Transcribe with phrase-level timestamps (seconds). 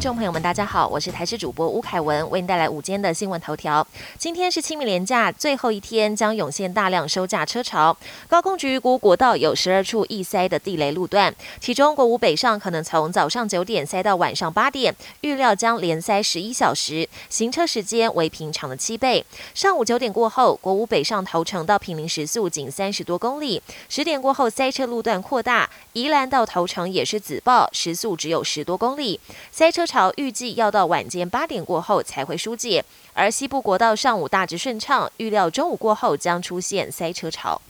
[0.00, 3.86] 听众朋友们，大家好，我是台视主播吴凯文，为您带来午间的新闻头条。
[4.16, 7.94] 今天是清明连假最后一天，将涌现大量收假车潮。
[8.26, 19.22] 高空局预估国道有十二处易塞的地雷路段，其中国五北上可能从早上九点塞到晚上八点，预料将连塞十一小时，行车时间为平常的七倍。
[19.52, 29.20] 上午九点过后，国五北上头城到平林时速仅三十多公里，十点过后塞车路段扩大，宜兰到头城也是紫爆，时速只有十多公里。
[29.52, 37.60] 塞车潮预计要到晚间八点过后才会疏解，而西部国道上午大致顺畅，预料中午过后将出现塞车潮。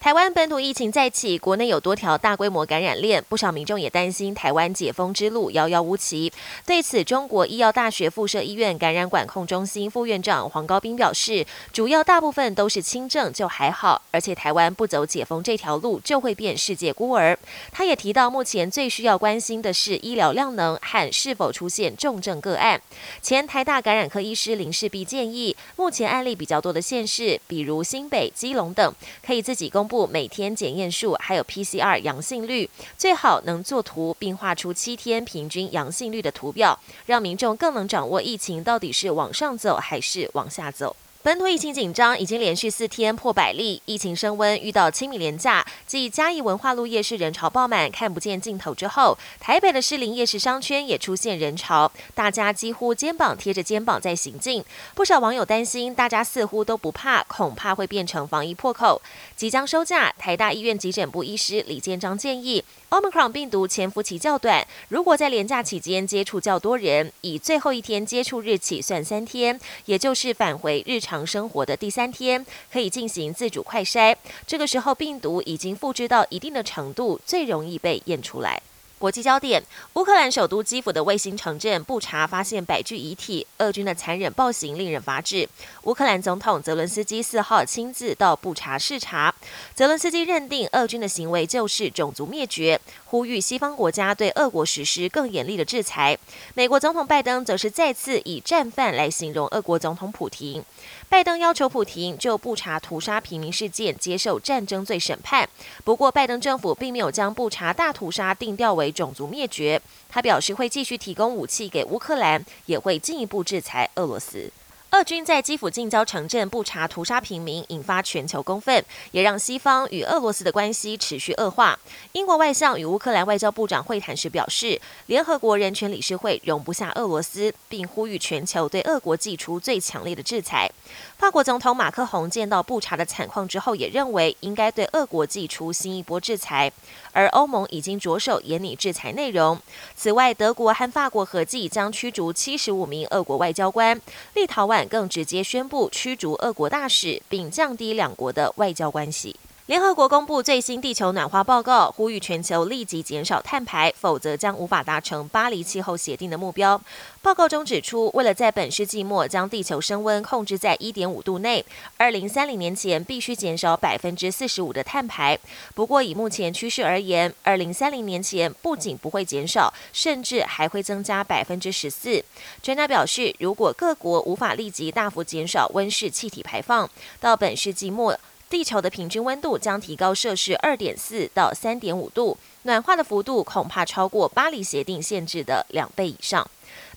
[0.00, 6.32] 台湾本土疫情再起，国内有多条大规模感染链，不少民众也担心台湾解封之路遥遥无期。
[6.64, 14.00] 对此，中国医药大学附设医院感染管控中心副院长黄高斌表示，主要大部分都是轻症，就还好。
[14.10, 17.38] 而且台湾不走解封这条路，就会变世界孤儿。
[17.70, 22.80] 他也提到，目前最需要关心的是医疗量能和是否出现重症个案。
[23.20, 29.89] 前台大感染科医师林世璧建议，目前案例比较多的县市，比如新北、基隆等，可以自己公。
[29.90, 40.94] 不每天检验数还有 PCR 阳性率，最好能做图并画出七天平均阳性率的图表，让民众更能掌握疫情到底是往上走还是往下走。
[41.22, 44.58] 本土疫情紧张，已经连续四天破百例，疫情升温。
[44.58, 54.64] 遇到清明连假，继嘉义文化路夜市人潮爆满，看不见尽头之后，台北的士林夜市商圈也出现人潮，大家几乎肩膀贴着肩膀在行进。
[54.94, 59.02] 不少网友担心，大家似乎都不怕，恐怕会变成防疫破口。
[59.36, 71.09] 即将收假，台大医院急诊部医师李建章建议，Omicron 病毒潜伏期较短，如果在连假期间接触较多人，以最后一天接触日起算三天，也就是返回日常。
[71.10, 74.14] 常生活的第三天，可以进行自主快筛。
[74.46, 78.62] 这个时候，病毒已经复制到一定的程度，最容易被验出来。
[78.96, 79.60] 国际焦点：
[79.94, 85.48] 乌克兰首都基辅的卫星城镇布查发现百具遗体，俄军的残忍暴行令人发指。
[85.82, 89.29] 乌克兰总统泽伦斯基四号亲自到布查视察，
[89.74, 96.18] 泽伦斯基认定俄军的行为就是种族灭绝，呼吁西方国家对俄国实施更严厉的制裁。
[96.54, 100.62] 美国总统拜登则是再次以战犯来形容俄国总统普廷。
[101.08, 105.48] 拜登要求普廷就布查屠杀平民事件接受战争罪审判，
[105.82, 108.90] 不过拜登政府并没有将布查大屠杀定调为。
[108.90, 114.50] 种族灭绝，他表示会继续提供武器给乌克兰，也会进一步制裁俄罗斯。
[114.92, 121.78] 俄军在基辅近郊城镇布查屠杀平民，引发全球公愤，也让西方与俄罗斯的关系持续恶化。
[122.10, 130.68] 英国外相与乌克兰外交部长会谈时表示，联合国人权理事会容不下俄罗斯，并呼吁全球对俄国祭出最强烈的制裁。
[131.16, 136.72] 法国总统马克宏见到布查的惨况之后，也认为应该对俄国祭出新一波制裁，
[137.12, 139.56] 而欧盟已经着手严拟制裁内容。
[139.94, 144.00] 此外，德国和法国合计将驱逐七十五名俄国外交官，
[144.34, 149.36] 立陶宛更直接宣布驱逐俄国大使，并降低两国的外交关系。
[149.70, 156.82] 联合国公布最新地球暖化报告，呼吁全球立即减少碳排，否则将无法达成巴黎气候协定的目标。
[157.22, 161.64] 报告中指出，为了在本世纪末将地球升温控制在一点五度内，
[161.96, 165.38] 二零三零年前必须减少百分之四十五的碳排。
[165.72, 172.24] 不过，以目前趋势而言，二零三零年前不仅不会减少，甚至还会增加百分之十四。
[172.60, 178.18] 专家表示，如果各国无法立即大幅减少温室气体排放，到本世纪末。
[178.50, 186.44] 地球的平均温度将提高摄氏二点四到三点五度，暖化的幅度恐怕超过巴黎协定限制的两倍以上。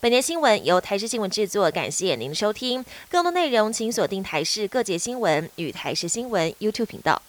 [0.01, 2.83] 本节新闻由台视新闻制作，感谢您的收听。
[3.07, 7.21] 更多内容请锁定台视各节新闻与台视新闻 YouTube 频道。